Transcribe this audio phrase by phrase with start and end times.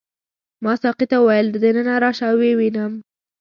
[0.63, 2.93] ما ساقي ته وویل دننه راشه او ویې نیوم.